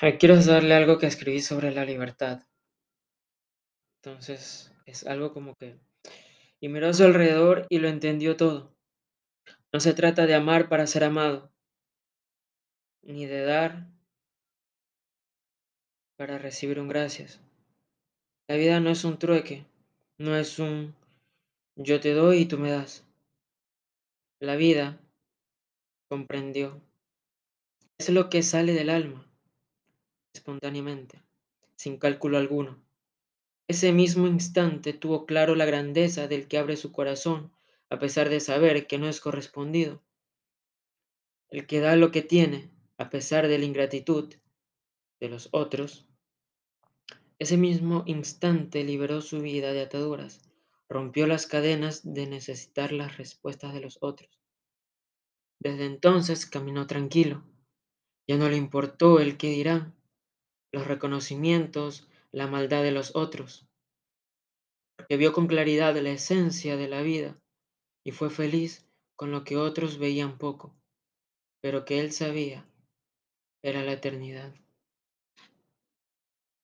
Eh, 0.00 0.16
quiero 0.16 0.40
darle 0.40 0.74
algo 0.74 0.98
que 0.98 1.06
escribí 1.06 1.40
sobre 1.40 1.72
la 1.72 1.84
libertad. 1.84 2.44
Entonces, 3.96 4.72
es 4.86 5.04
algo 5.04 5.32
como 5.32 5.56
que... 5.56 5.76
Y 6.60 6.68
miró 6.68 6.88
a 6.88 6.94
su 6.94 7.02
alrededor 7.02 7.66
y 7.68 7.78
lo 7.78 7.88
entendió 7.88 8.36
todo. 8.36 8.76
No 9.72 9.80
se 9.80 9.94
trata 9.94 10.26
de 10.26 10.34
amar 10.34 10.68
para 10.68 10.86
ser 10.86 11.02
amado, 11.02 11.52
ni 13.02 13.26
de 13.26 13.42
dar 13.42 13.88
para 16.16 16.38
recibir 16.38 16.78
un 16.78 16.88
gracias. 16.88 17.40
La 18.48 18.56
vida 18.56 18.80
no 18.80 18.90
es 18.90 19.04
un 19.04 19.18
trueque, 19.18 19.66
no 20.16 20.36
es 20.36 20.58
un 20.58 20.94
yo 21.76 22.00
te 22.00 22.12
doy 22.12 22.38
y 22.38 22.46
tú 22.46 22.58
me 22.58 22.70
das. 22.70 23.04
La 24.40 24.56
vida 24.56 24.98
comprendió. 26.08 26.80
Es 27.98 28.08
lo 28.08 28.30
que 28.30 28.42
sale 28.42 28.72
del 28.72 28.90
alma, 28.90 29.27
espontáneamente, 30.38 31.22
sin 31.76 31.98
cálculo 31.98 32.38
alguno. 32.38 32.82
Ese 33.68 33.92
mismo 33.92 34.26
instante 34.26 34.94
tuvo 34.94 35.26
claro 35.26 35.54
la 35.54 35.66
grandeza 35.66 36.26
del 36.26 36.48
que 36.48 36.58
abre 36.58 36.76
su 36.76 36.90
corazón, 36.90 37.52
a 37.90 37.98
pesar 37.98 38.28
de 38.30 38.40
saber 38.40 38.86
que 38.86 38.98
no 38.98 39.08
es 39.08 39.20
correspondido. 39.20 40.02
El 41.50 41.66
que 41.66 41.80
da 41.80 41.96
lo 41.96 42.10
que 42.10 42.22
tiene, 42.22 42.70
a 42.96 43.10
pesar 43.10 43.48
de 43.48 43.58
la 43.58 43.64
ingratitud 43.64 44.34
de 45.20 45.28
los 45.28 45.48
otros. 45.52 46.06
Ese 47.38 47.56
mismo 47.56 48.04
instante 48.06 48.84
liberó 48.84 49.20
su 49.20 49.40
vida 49.40 49.72
de 49.72 49.82
ataduras, 49.82 50.40
rompió 50.88 51.26
las 51.26 51.46
cadenas 51.46 52.00
de 52.04 52.26
necesitar 52.26 52.92
las 52.92 53.16
respuestas 53.18 53.74
de 53.74 53.80
los 53.80 53.98
otros. 54.00 54.30
Desde 55.60 55.86
entonces 55.86 56.46
caminó 56.46 56.86
tranquilo. 56.86 57.44
Ya 58.26 58.36
no 58.36 58.48
le 58.48 58.56
importó 58.56 59.20
el 59.20 59.36
qué 59.36 59.48
dirán, 59.48 59.97
los 60.72 60.86
reconocimientos, 60.86 62.08
la 62.32 62.46
maldad 62.46 62.82
de 62.82 62.92
los 62.92 63.16
otros 63.16 63.68
porque 64.98 65.16
vio 65.16 65.32
con 65.32 65.46
claridad 65.46 65.96
la 65.96 66.10
esencia 66.10 66.76
de 66.76 66.88
la 66.88 67.02
vida 67.02 67.40
y 68.04 68.10
fue 68.10 68.30
feliz 68.30 68.84
con 69.16 69.30
lo 69.30 69.44
que 69.44 69.56
otros 69.56 69.98
veían 69.98 70.38
poco, 70.38 70.74
pero 71.62 71.84
que 71.84 72.00
él 72.00 72.12
sabía 72.12 72.68
era 73.62 73.82
la 73.84 73.92
eternidad. 73.92 74.52